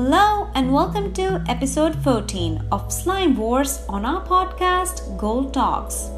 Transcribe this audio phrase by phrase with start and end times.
[0.00, 6.10] Hello and welcome to episode 14 of Slime Wars on our podcast Gold Talks.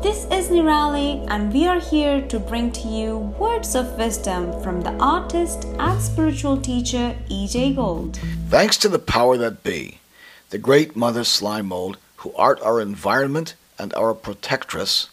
[0.00, 4.80] This is Nirali and we are here to bring to you words of wisdom from
[4.80, 8.20] the artist and spiritual teacher EJ Gold.
[8.48, 9.98] Thanks to the power that be,
[10.50, 15.08] the great mother slime mold who art our environment and our protectress,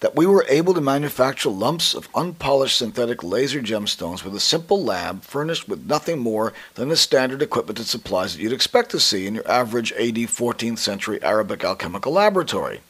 [0.00, 4.82] that we were able to manufacture lumps of unpolished synthetic laser gemstones with a simple
[4.82, 9.00] lab furnished with nothing more than the standard equipment and supplies that you'd expect to
[9.00, 12.80] see in your average AD 14th century Arabic alchemical laboratory.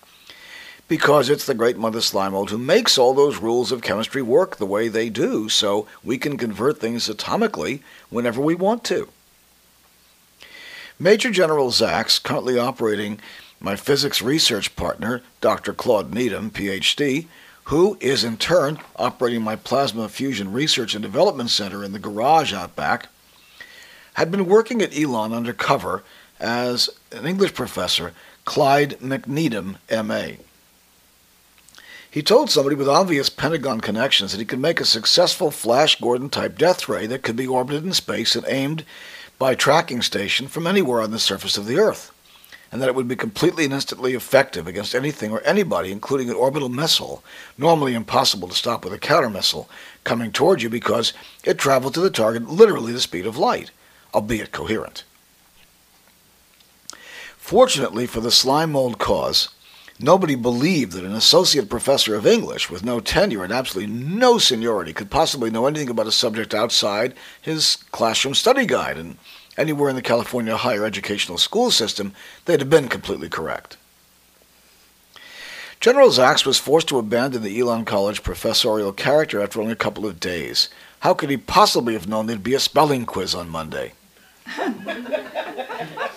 [0.87, 4.57] Because it's the great Mother Slime Mold who makes all those rules of chemistry work
[4.57, 9.09] the way they do, so we can convert things atomically whenever we want to.
[10.99, 13.21] Major General Zax, currently operating
[13.61, 15.73] my physics research partner, Dr.
[15.73, 17.27] Claude Needham, PhD,
[17.65, 22.53] who is in turn operating my Plasma Fusion Research and Development Center in the garage
[22.53, 23.09] out back,
[24.15, 26.03] had been working at Elon undercover
[26.41, 28.13] as an English professor,
[28.45, 30.39] Clyde McNeedham, M.A.
[32.11, 36.31] He told somebody with obvious Pentagon connections that he could make a successful Flash Gordon
[36.31, 38.85] type death ray that could be orbited in space and aimed
[39.39, 42.13] by tracking station from anywhere on the surface of the Earth
[42.71, 46.37] and that it would be completely and instantly effective against anything or anybody, including an
[46.37, 47.23] orbital missile,
[47.57, 49.69] normally impossible to stop with a counter missile,
[50.05, 51.13] coming towards you because
[51.45, 53.71] it traveled to the target literally the speed of light,
[54.13, 55.05] albeit coherent.
[57.37, 59.49] Fortunately for the slime mold cause,
[59.99, 64.93] nobody believed that an associate professor of English with no tenure and absolutely no seniority
[64.93, 69.19] could possibly know anything about a subject outside his classroom study guide and
[69.57, 72.13] anywhere in the California higher educational school system,
[72.45, 73.77] they'd have been completely correct.
[75.81, 80.07] General Zax was forced to abandon the Elon College professorial character after only a couple
[80.07, 80.69] of days.
[81.01, 83.93] How could he possibly have known there'd be a spelling quiz on Monday?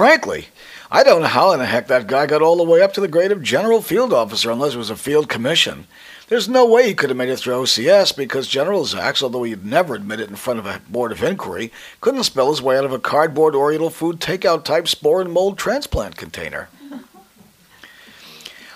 [0.00, 0.48] Frankly,
[0.90, 3.02] I don't know how in the heck that guy got all the way up to
[3.02, 5.86] the grade of general field officer unless it was a field commission.
[6.28, 9.66] There's no way he could have made it through OCS because General Zax, although he'd
[9.66, 12.86] never admit it in front of a board of inquiry, couldn't spell his way out
[12.86, 16.70] of a cardboard Oriental food takeout type spore and mold transplant container.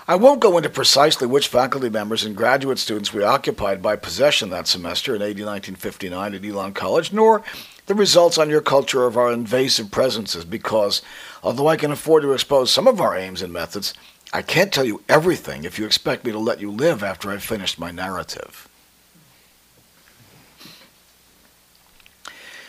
[0.07, 4.51] I won't go into precisely which faculty members and graduate students we occupied by possession
[4.51, 7.43] that semester in AD 1959 at Elon College, nor
[7.87, 11.01] the results on your culture of our invasive presences, because
[11.43, 13.95] although I can afford to expose some of our aims and methods,
[14.31, 17.43] I can't tell you everything if you expect me to let you live after I've
[17.43, 18.69] finished my narrative.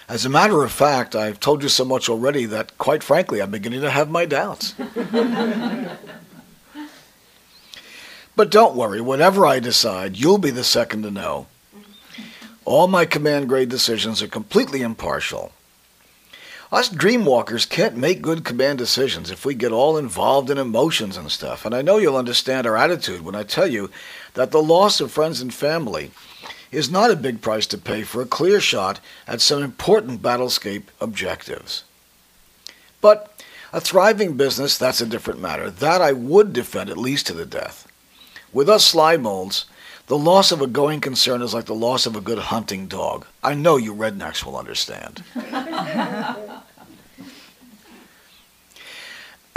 [0.07, 3.51] As a matter of fact, I've told you so much already that, quite frankly, I'm
[3.51, 4.75] beginning to have my doubts.
[8.35, 11.47] but don't worry, whatever I decide, you'll be the second to know.
[12.65, 15.51] All my command grade decisions are completely impartial.
[16.71, 21.31] Us dreamwalkers can't make good command decisions if we get all involved in emotions and
[21.31, 21.63] stuff.
[21.63, 23.91] And I know you'll understand our attitude when I tell you
[24.33, 26.11] that the loss of friends and family
[26.71, 30.83] is not a big price to pay for a clear shot at some important battlescape
[30.99, 31.83] objectives.
[32.99, 33.31] But
[33.71, 35.69] a thriving business, that's a different matter.
[35.69, 37.84] That I would defend at least to the death.
[38.55, 39.65] With us slime molds,
[40.07, 43.25] the loss of a going concern is like the loss of a good hunting dog.
[43.43, 45.23] I know you rednecks will understand.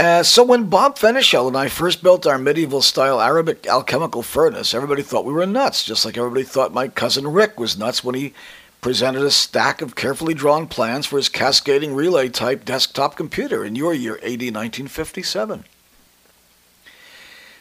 [0.01, 5.03] Uh, so when Bob Fenichel and I first built our medieval-style Arabic alchemical furnace, everybody
[5.03, 8.33] thought we were nuts, just like everybody thought my cousin Rick was nuts when he
[8.81, 13.93] presented a stack of carefully drawn plans for his cascading relay-type desktop computer in your
[13.93, 15.65] year AD 1957.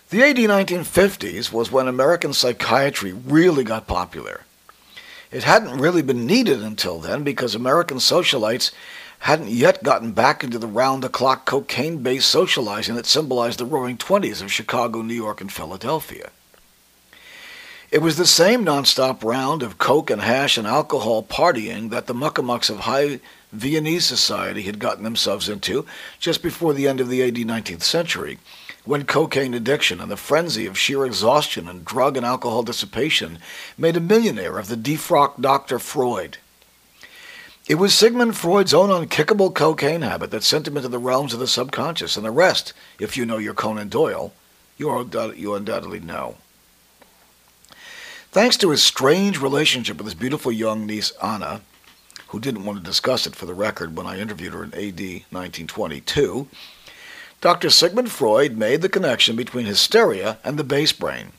[0.10, 4.46] The AD 1950s was when American psychiatry really got popular.
[5.32, 8.72] It hadn't really been needed until then because American socialites
[9.20, 13.66] hadn't yet gotten back into the round the clock cocaine based socializing that symbolized the
[13.66, 16.30] roaring 20s of Chicago, New York, and Philadelphia.
[17.92, 22.14] It was the same nonstop round of coke and hash and alcohol partying that the
[22.14, 23.20] muckamucks of high
[23.52, 25.86] Viennese society had gotten themselves into
[26.18, 28.40] just before the end of the AD 19th century,
[28.88, 33.38] when cocaine addiction and the frenzy of sheer exhaustion and drug and alcohol dissipation
[33.78, 35.78] made a millionaire of the defrocked Dr.
[35.78, 36.38] Freud.
[37.68, 41.42] It was Sigmund Freud's own unkickable cocaine habit that sent him into the realms of
[41.42, 44.32] the subconscious, and the rest, if you know your Conan Doyle,
[44.78, 46.38] you, you undoubtedly know.
[48.32, 51.60] Thanks to his strange relationship with his beautiful young niece Anna,
[52.28, 55.02] who didn't want to discuss it for the record when I interviewed her in AD
[55.30, 56.48] 1922,
[57.40, 57.70] Dr.
[57.70, 61.34] Sigmund Freud made the connection between hysteria and the base brain,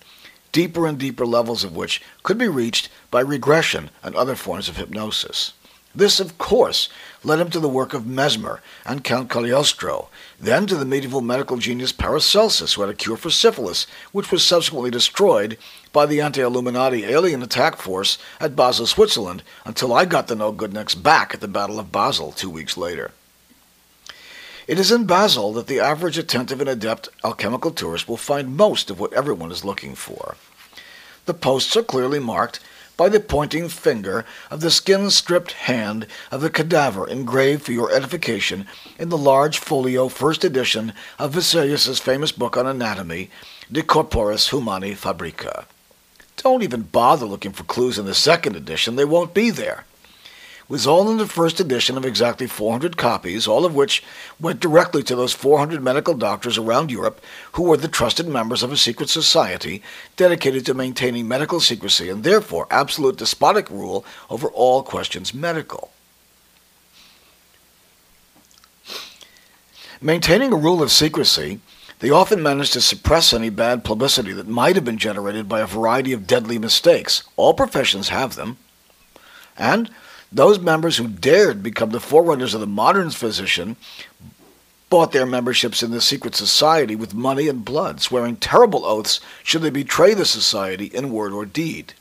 [0.53, 4.77] deeper and deeper levels of which could be reached by regression and other forms of
[4.77, 5.55] hypnosis.
[5.93, 6.89] This, of course,
[7.25, 10.09] led him to the work of Mesmer and Count Cagliostro,
[10.39, 14.44] then to the medieval medical genius Paracelsus, who had a cure for syphilis, which was
[14.44, 15.59] subsequently destroyed
[15.93, 21.35] by the anti-Illuminati alien attack force at Basel, Switzerland, until I got the no-good-necks back
[21.35, 23.11] at the Battle of Basel two weeks later.
[24.69, 28.91] It is in Basel that the average attentive and adept alchemical tourist will find most
[28.91, 30.37] of what everyone is looking for.
[31.25, 32.61] The posts are clearly marked
[32.94, 38.67] by the pointing finger of the skin-stripped hand of the cadaver engraved for your edification
[38.99, 43.31] in the large folio first edition of Vesalius's famous book on anatomy,
[43.73, 45.65] De Corporis Humani Fabrica.
[46.37, 49.85] Don't even bother looking for clues in the second edition, they won't be there
[50.69, 54.03] was all in the first edition of exactly 400 copies, all of which
[54.38, 57.23] went directly to those 400 medical doctors around Europe
[57.53, 59.82] who were the trusted members of a secret society
[60.17, 65.91] dedicated to maintaining medical secrecy and therefore absolute despotic rule over all questions medical.
[70.00, 71.61] Maintaining a rule of secrecy,
[72.00, 75.67] they often managed to suppress any bad publicity that might have been generated by a
[75.67, 77.25] variety of deadly mistakes.
[77.37, 78.59] All professions have them.
[79.56, 79.91] And
[80.31, 83.77] those members who dared become the forerunners of the modern physician
[84.91, 89.63] bought their memberships in the secret society with money and blood, swearing terrible oaths should
[89.63, 91.95] they betray the society in word or deed.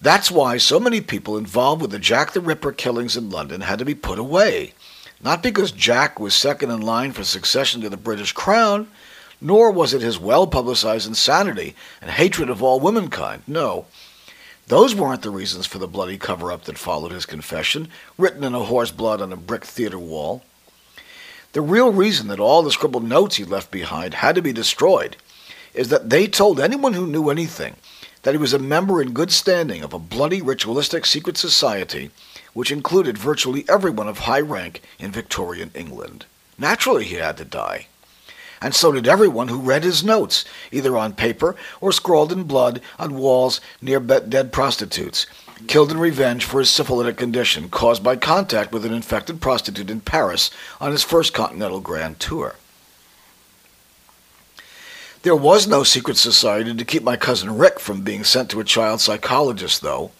[0.00, 3.78] That's why so many people involved with the Jack the Ripper killings in London had
[3.78, 4.74] to be put away.
[5.22, 8.88] Not because Jack was second in line for succession to the British crown,
[9.40, 13.44] nor was it his well publicized insanity and hatred of all womankind.
[13.46, 13.86] No,
[14.68, 18.54] those weren't the reasons for the bloody cover up that followed his confession, written in
[18.54, 20.42] a horse blood on a brick theater wall.
[21.52, 25.16] The real reason that all the scribbled notes he left behind had to be destroyed
[25.74, 27.76] is that they told anyone who knew anything
[28.22, 32.10] that he was a member in good standing of a bloody ritualistic secret society
[32.54, 36.24] which included virtually everyone of high rank in Victorian England.
[36.58, 37.86] Naturally, he had to die
[38.62, 42.80] and so did everyone who read his notes, either on paper or scrawled in blood
[42.98, 45.26] on walls near dead prostitutes,
[45.66, 50.00] killed in revenge for his syphilitic condition caused by contact with an infected prostitute in
[50.00, 50.50] Paris
[50.80, 52.54] on his first Continental Grand Tour.
[55.22, 58.64] There was no secret society to keep my cousin Rick from being sent to a
[58.64, 60.10] child psychologist, though.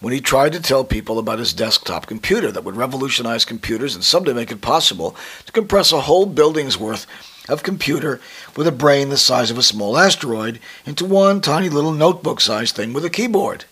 [0.00, 4.02] When he tried to tell people about his desktop computer that would revolutionize computers and
[4.02, 5.14] someday make it possible
[5.46, 7.06] to compress a whole building's worth
[7.48, 8.20] of computer
[8.56, 12.92] with a brain the size of a small asteroid into one tiny little notebook-sized thing
[12.92, 13.64] with a keyboard.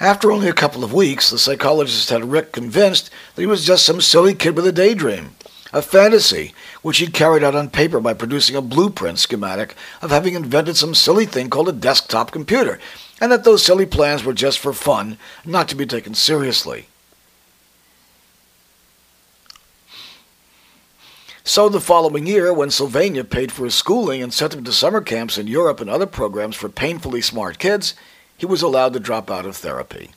[0.00, 3.84] After only a couple of weeks, the psychologist had Rick convinced that he was just
[3.84, 5.34] some silly kid with a daydream,
[5.72, 10.34] a fantasy which he'd carried out on paper by producing a blueprint schematic of having
[10.34, 12.78] invented some silly thing called a desktop computer,
[13.20, 16.86] and that those silly plans were just for fun, not to be taken seriously.
[21.48, 25.00] So the following year, when Sylvania paid for his schooling and sent him to summer
[25.00, 27.94] camps in Europe and other programs for painfully smart kids,
[28.36, 30.10] he was allowed to drop out of therapy.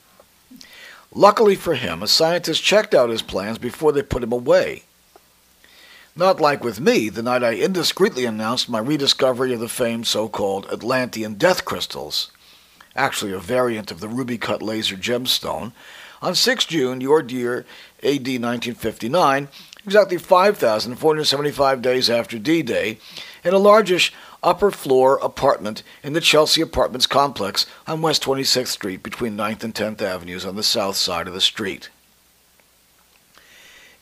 [1.16, 4.84] Luckily for him, a scientist checked out his plans before they put him away.
[6.18, 10.68] Not like with me, the night I indiscreetly announced my rediscovery of the famed so-called
[10.70, 12.30] Atlantean death crystals,
[12.94, 15.72] actually a variant of the ruby-cut laser gemstone,
[16.22, 17.66] on 6 June, your dear
[18.04, 19.48] AD 1959,
[19.86, 22.98] exactly 5,475 days after D-Day,
[23.44, 29.04] in a largish upper floor apartment in the Chelsea Apartments complex on West 26th Street
[29.04, 31.90] between 9th and 10th Avenues on the south side of the street.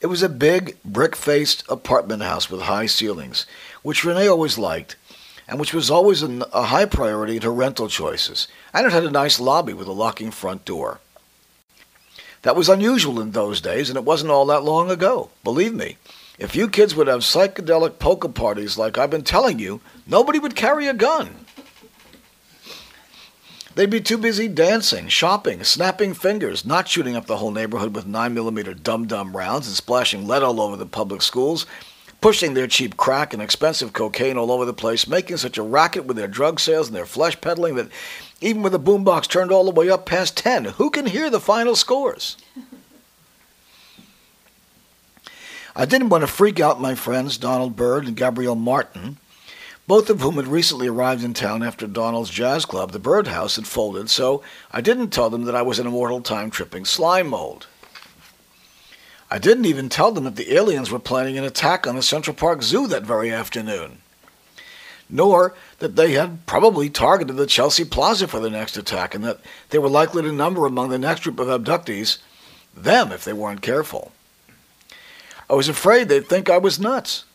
[0.02, 3.46] It was a big, brick-faced apartment house with high ceilings,
[3.82, 4.96] which Renee always liked,
[5.46, 9.12] and which was always a high priority in her rental choices, and it had a
[9.12, 11.02] nice lobby with a locking front door.
[12.44, 15.30] That was unusual in those days, and it wasn't all that long ago.
[15.44, 15.98] Believe me,
[16.38, 20.56] if you kids would have psychedelic poker parties like I've been telling you, nobody would
[20.56, 21.46] carry a gun.
[23.76, 28.06] They'd be too busy dancing, shopping, snapping fingers, not shooting up the whole neighborhood with
[28.06, 31.66] 9mm dum-dum rounds and splashing lead all over the public schools,
[32.22, 36.06] pushing their cheap crack and expensive cocaine all over the place, making such a racket
[36.06, 37.90] with their drug sales and their flesh peddling that
[38.42, 41.40] even with the boombox turned all the way up past 10, who can hear the
[41.40, 42.38] final scores?
[45.76, 49.18] I didn't want to freak out my friends Donald Byrd and Gabrielle Martin,
[49.88, 53.66] both of whom had recently arrived in town after Donald's jazz club, the Birdhouse, had
[53.66, 57.68] folded, so I didn't tell them that I was an immortal time-tripping slime mold.
[59.32, 62.36] I didn't even tell them that the aliens were planning an attack on the Central
[62.36, 64.00] Park Zoo that very afternoon.
[65.10, 69.40] nor that they had probably targeted the Chelsea Plaza for the next attack and that
[69.72, 72.20] they were likely to number among the next group of abductees
[72.76, 74.12] them if they weren't careful.
[75.50, 77.26] I was afraid they'd think I was nuts.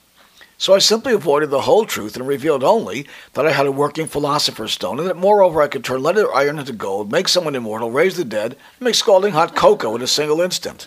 [0.57, 4.07] So I simply avoided the whole truth and revealed only that I had a working
[4.07, 7.57] philosopher's stone, and that moreover I could turn lead or iron into gold, make someone
[7.57, 10.87] immortal, raise the dead, and make scalding hot cocoa in a single instant.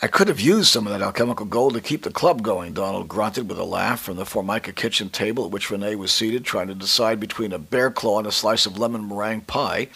[0.00, 3.08] I could have used some of that alchemical gold to keep the club going, Donald
[3.08, 6.68] grunted with a laugh from the Formica kitchen table at which Renee was seated, trying
[6.68, 9.88] to decide between a bear claw and a slice of lemon meringue pie,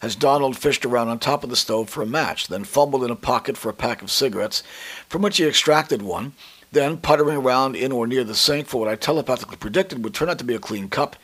[0.00, 3.10] as Donald fished around on top of the stove for a match, then fumbled in
[3.10, 4.62] a pocket for a pack of cigarettes,
[5.06, 6.32] from which he extracted one,
[6.70, 10.30] then, puttering around in or near the sink for what I telepathically predicted would turn
[10.30, 11.16] out to be a clean cup.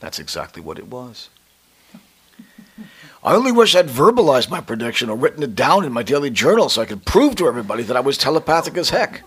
[0.00, 1.28] That's exactly what it was.
[3.24, 6.68] I only wish I'd verbalized my prediction or written it down in my daily journal
[6.68, 9.22] so I could prove to everybody that I was telepathic as heck.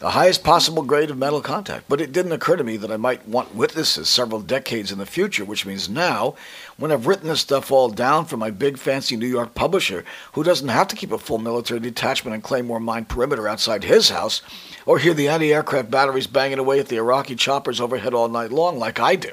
[0.00, 1.84] The highest possible grade of mental contact.
[1.88, 5.06] But it didn't occur to me that I might want witnesses several decades in the
[5.06, 6.34] future, which means now,
[6.76, 10.42] when I've written this stuff all down for my big fancy New York publisher, who
[10.44, 14.42] doesn't have to keep a full military detachment and Claymore mine perimeter outside his house,
[14.84, 18.52] or hear the anti aircraft batteries banging away at the Iraqi choppers overhead all night
[18.52, 19.32] long like I do.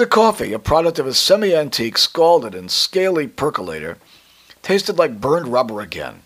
[0.00, 3.98] The coffee, a product of a semi antique, scalded and scaly percolator,
[4.62, 6.22] tasted like burned rubber again.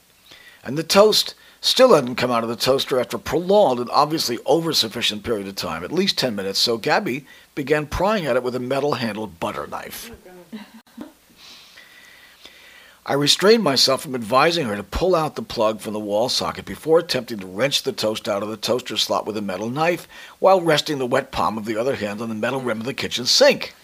[0.63, 4.39] And the toast still hadn't come out of the toaster after a prolonged and obviously
[4.47, 7.27] over sufficient period of time, at least ten minutes, so Gabby
[7.57, 10.13] began prying at it with a metal handled butter knife.
[13.07, 16.65] I restrained myself from advising her to pull out the plug from the wall socket
[16.65, 20.09] before attempting to wrench the toast out of the toaster slot with a metal knife
[20.39, 22.95] while resting the wet palm of the other hand on the metal rim of the
[22.95, 23.75] kitchen sink.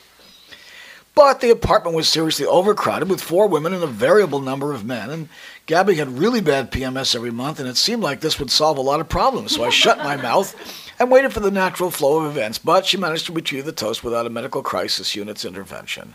[1.14, 5.10] But the apartment was seriously overcrowded with four women and a variable number of men,
[5.10, 5.28] and
[5.66, 8.82] Gabby had really bad PMS every month, and it seemed like this would solve a
[8.82, 9.54] lot of problems.
[9.54, 10.56] So I shut my mouth
[10.98, 14.02] and waited for the natural flow of events, but she managed to retrieve the toast
[14.02, 16.14] without a medical crisis unit's intervention.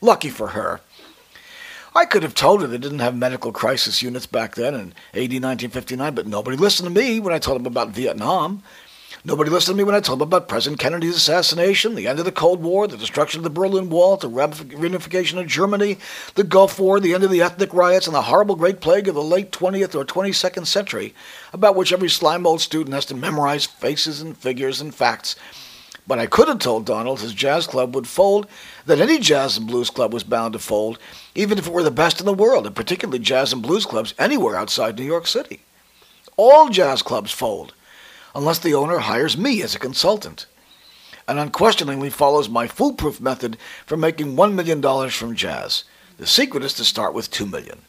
[0.00, 0.80] Lucky for her.
[1.96, 5.30] I could have told her they didn't have medical crisis units back then in AD
[5.30, 8.64] 1959, but nobody listened to me when I told them about Vietnam.
[9.24, 12.24] Nobody listened to me when I told them about President Kennedy's assassination, the end of
[12.24, 15.98] the Cold War, the destruction of the Berlin Wall, the reunification of Germany,
[16.34, 19.14] the Gulf War, the end of the ethnic riots, and the horrible Great Plague of
[19.14, 21.14] the late 20th or 22nd century,
[21.52, 25.36] about which every slime old student has to memorize faces and figures and facts.
[26.06, 28.46] But I could have told Donald his jazz club would fold,
[28.84, 30.98] that any jazz and blues club was bound to fold,
[31.34, 34.12] even if it were the best in the world, and particularly jazz and blues clubs
[34.18, 35.60] anywhere outside New York City.
[36.36, 37.72] All jazz clubs fold,
[38.34, 40.46] unless the owner hires me as a consultant,
[41.26, 43.56] and unquestioningly follows my foolproof method
[43.86, 45.84] for making $1 million from jazz.
[46.18, 47.80] The secret is to start with $2 million.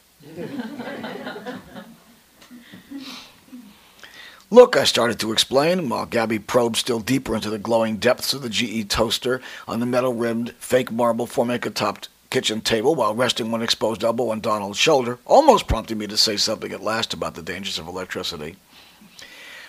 [4.51, 8.43] Look, I started to explain, while Gabby probed still deeper into the glowing depths of
[8.43, 13.49] the GE toaster on the metal rimmed, fake marble Formica topped kitchen table while resting
[13.49, 17.33] one exposed elbow on Donald's shoulder, almost prompting me to say something at last about
[17.33, 18.55] the dangers of electricity.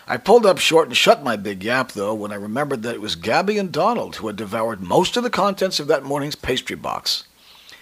[0.06, 3.00] I pulled up short and shut my big yap, though, when I remembered that it
[3.00, 6.76] was Gabby and Donald who had devoured most of the contents of that morning's pastry
[6.76, 7.24] box.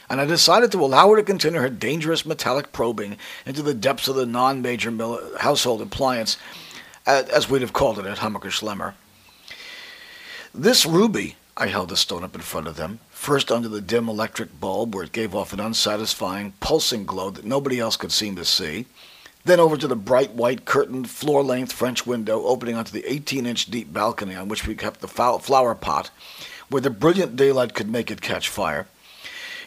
[0.08, 4.06] And I decided to allow her to continue her dangerous metallic probing into the depths
[4.06, 4.92] of the non major
[5.38, 6.36] household appliance
[7.06, 8.94] as we'd have called it at Hammacher Schlemmer.
[10.54, 14.08] This ruby, I held the stone up in front of them, first under the dim
[14.08, 18.36] electric bulb where it gave off an unsatisfying, pulsing glow that nobody else could seem
[18.36, 18.86] to see,
[19.44, 23.46] then over to the bright white curtained floor length French window opening onto the 18
[23.46, 26.10] inch deep balcony on which we kept the flower pot,
[26.70, 28.86] where the brilliant daylight could make it catch fire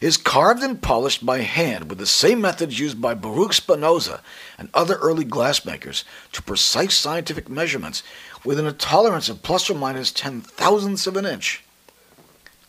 [0.02, 4.22] is carved and polished by hand with the same methods used by Baruch Spinoza
[4.58, 8.04] and other early glassmakers to precise scientific measurements
[8.46, 11.64] within a tolerance of plus or minus ten thousandths of an inch.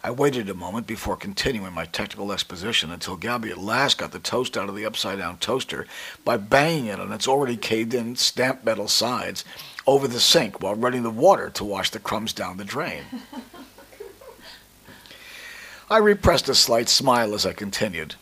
[0.03, 4.21] I waited a moment before continuing my technical exposition until Gabby at last got the
[4.21, 5.87] toast out of the upside down toaster
[6.25, 9.45] by banging it on its already caved in stamped metal sides
[9.89, 13.03] over the sink while running the water to wash the crumbs down the drain.
[15.91, 18.15] I repressed a slight smile as I continued.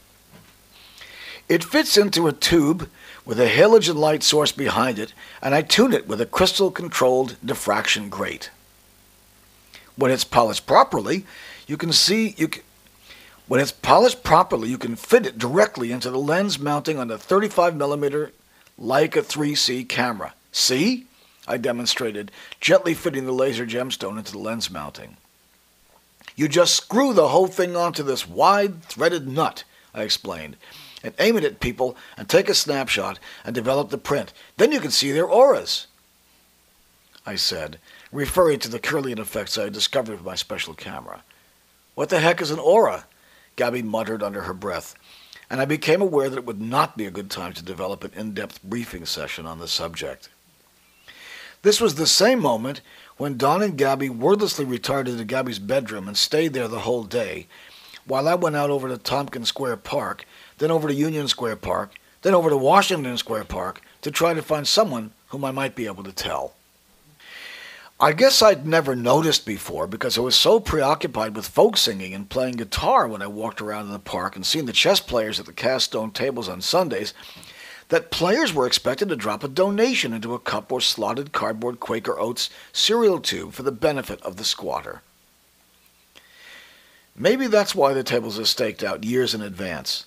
[1.49, 2.89] It fits into a tube
[3.25, 7.37] with a halogen light source behind it, and I tune it with a crystal controlled
[7.45, 8.51] diffraction grate.
[9.97, 11.25] When it's polished properly,
[11.67, 12.63] you can see you can,
[13.49, 17.17] when it's polished properly, you can fit it directly into the lens mounting on the
[17.17, 18.31] 35mm
[18.81, 20.35] Leica 3C camera.
[20.53, 21.07] See?
[21.49, 25.17] I demonstrated, gently fitting the laser gemstone into the lens mounting.
[26.37, 29.65] You just screw the whole thing onto this wide threaded nut,
[29.95, 30.59] I explained,
[31.03, 34.35] and aim it at people and take a snapshot and develop the print.
[34.59, 35.87] Then you can see their auras.
[37.25, 37.79] I said,
[38.13, 41.23] referring to the Kirlian effects I had discovered with my special camera.
[41.95, 43.07] What the heck is an aura?
[43.57, 44.95] Gabby muttered under her breath,
[45.49, 48.13] and I became aware that it would not be a good time to develop an
[48.15, 50.29] in-depth briefing session on the subject.
[51.63, 52.83] This was the same moment
[53.17, 57.47] when Don and Gabby wordlessly retired into Gabby's bedroom and stayed there the whole day,
[58.05, 60.25] while I went out over to Tompkins Square Park,
[60.59, 64.43] then over to Union Square Park, then over to Washington Square Park to try to
[64.43, 66.55] find someone whom I might be able to tell.
[67.99, 72.29] I guess I'd never noticed before because I was so preoccupied with folk singing and
[72.29, 75.47] playing guitar when I walked around in the park and seen the chess players at
[75.47, 77.15] the cast stone tables on Sundays
[77.89, 82.19] that players were expected to drop a donation into a cup or slotted cardboard Quaker
[82.19, 85.03] Oats cereal tube for the benefit of the squatter.
[87.15, 90.05] Maybe that's why the tables are staked out years in advance.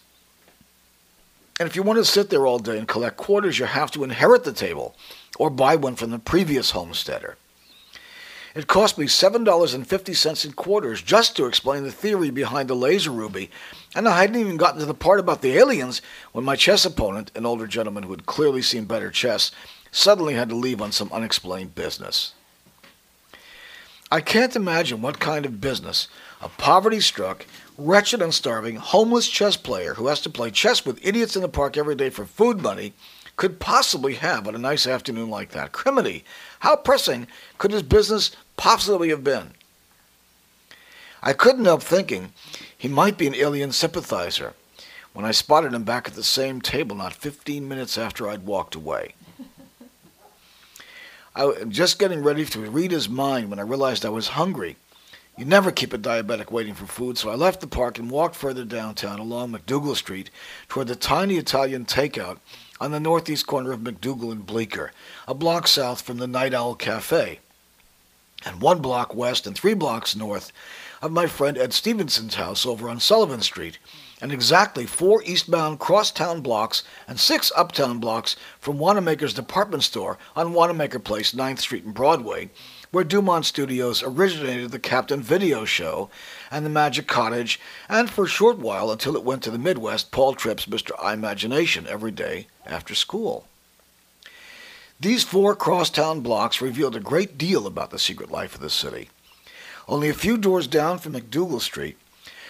[1.59, 4.03] And if you want to sit there all day and collect quarters, you have to
[4.03, 4.95] inherit the table
[5.37, 7.35] or buy one from the previous homesteader.
[8.55, 13.51] It cost me $7.50 in quarters just to explain the theory behind the laser ruby,
[13.95, 16.01] and I hadn't even gotten to the part about the aliens
[16.31, 19.51] when my chess opponent, an older gentleman who had clearly seen better chess,
[19.91, 22.33] suddenly had to leave on some unexplained business.
[24.11, 26.07] I can't imagine what kind of business
[26.41, 27.45] a poverty struck,
[27.77, 31.49] wretched and starving, homeless chess player who has to play chess with idiots in the
[31.49, 32.93] park every day for food money
[33.39, 35.71] could possibly have on a nice afternoon like that.
[35.71, 36.23] Criminy,
[36.59, 37.25] how pressing
[37.57, 39.51] could his business possibly have been?
[41.23, 42.33] I couldn't help thinking
[42.77, 44.55] he might be an alien sympathizer
[45.13, 48.75] when I spotted him back at the same table not 15 minutes after I'd walked
[48.75, 49.15] away.
[51.33, 54.75] I was just getting ready to read his mind when I realized I was hungry.
[55.37, 58.35] You never keep a diabetic waiting for food, so I left the park and walked
[58.35, 60.29] further downtown along MacDougal Street
[60.67, 62.39] toward the tiny Italian takeout
[62.79, 64.91] on the northeast corner of MacDougal and Bleecker,
[65.27, 67.39] a block south from the Night Owl Cafe,
[68.45, 70.51] and one block west and three blocks north
[71.01, 73.79] of my friend Ed Stevenson's house over on Sullivan Street,
[74.21, 80.53] and exactly four eastbound crosstown blocks and six uptown blocks from Wanamaker's department store on
[80.53, 82.49] Wanamaker Place, 9th Street and Broadway,
[82.91, 86.09] where Dumont Studios originated the Captain Video Show
[86.49, 90.11] and the Magic Cottage, and for a short while until it went to the Midwest,
[90.11, 90.91] Paul Tripp's Mr.
[91.13, 93.47] Imagination every day after school.
[94.99, 99.09] These four crosstown blocks revealed a great deal about the secret life of the city.
[99.87, 101.97] Only a few doors down from MacDougal Street,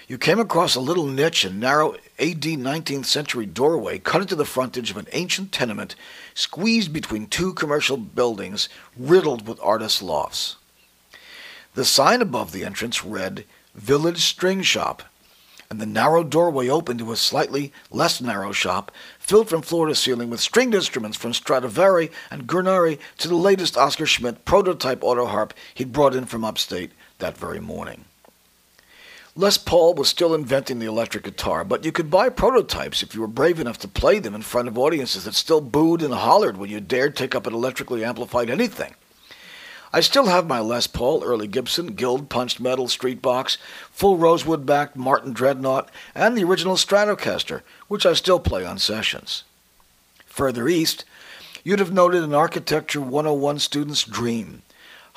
[0.09, 4.43] you came across a little niche and narrow AD 19th century doorway cut into the
[4.43, 5.93] frontage of an ancient tenement
[6.33, 10.55] squeezed between two commercial buildings riddled with artist lofts.
[11.75, 13.45] The sign above the entrance read
[13.75, 15.03] Village String Shop,
[15.69, 19.93] and the narrow doorway opened to a slightly less narrow shop filled from floor to
[19.93, 25.27] ceiling with stringed instruments from Stradivari and Guarneri to the latest Oscar Schmidt prototype auto
[25.27, 28.05] harp he'd brought in from upstate that very morning.
[29.35, 33.21] Les Paul was still inventing the electric guitar, but you could buy prototypes if you
[33.21, 36.57] were brave enough to play them in front of audiences that still booed and hollered
[36.57, 38.95] when you dared take up an electrically amplified anything.
[39.93, 43.57] I still have my Les Paul, early Gibson, Guild, punched metal street box,
[43.91, 49.43] full rosewood backed Martin Dreadnought, and the original Stratocaster, which I still play on sessions.
[50.25, 51.05] Further east,
[51.63, 54.63] you'd have noted an Architecture 101 student's dream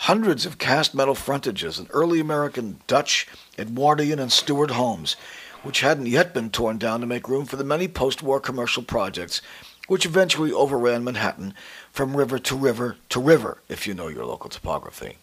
[0.03, 5.15] hundreds of cast metal frontages in early American Dutch, Edwardian, and Stuart homes,
[5.63, 8.83] which hadn't yet been torn down to make room for the many post war commercial
[8.83, 9.41] projects
[9.87, 11.55] which eventually overran Manhattan
[11.93, 15.19] from river to river to river, if you know your local topography.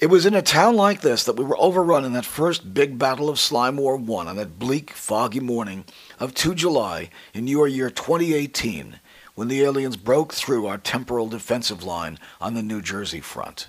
[0.00, 2.98] It was in a town like this that we were overrun in that first big
[2.98, 5.84] battle of Slime War 1 on that bleak, foggy morning
[6.18, 9.00] of 2 July in your year 2018
[9.38, 13.68] when the aliens broke through our temporal defensive line on the New Jersey front.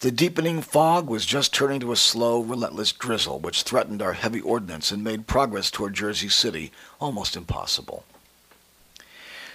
[0.00, 4.42] The deepening fog was just turning to a slow, relentless drizzle which threatened our heavy
[4.42, 8.04] ordnance and made progress toward Jersey City almost impossible.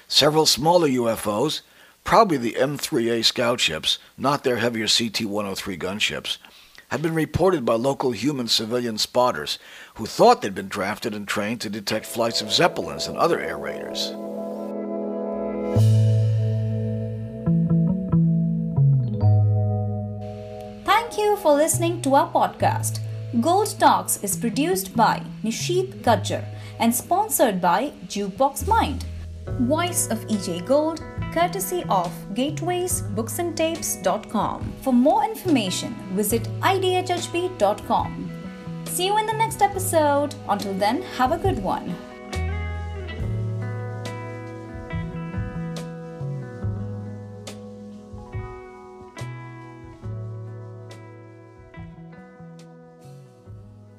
[0.07, 1.61] Several smaller UFOs,
[2.03, 6.39] probably the M3A scout ships, not their heavier CT 103 gunships,
[6.87, 9.59] had been reported by local human civilian spotters
[9.93, 13.59] who thought they'd been drafted and trained to detect flights of Zeppelins and other air
[13.59, 14.15] raiders.
[20.85, 22.99] Thank you for listening to our podcast.
[23.41, 26.43] Gold Talks is produced by Nishit Gajjar
[26.79, 29.05] and sponsored by Jukebox Mind.
[29.59, 31.01] Voice of EJ Gold,
[31.33, 34.73] courtesy of gatewaysbooksandtapes.com.
[34.81, 38.31] For more information, visit idhhb.com.
[38.85, 40.33] See you in the next episode.
[40.47, 41.95] Until then, have a good one.